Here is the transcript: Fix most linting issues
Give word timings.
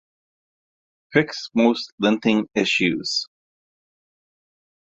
Fix 1.13 1.51
most 1.53 1.91
linting 2.01 2.47
issues 2.55 3.27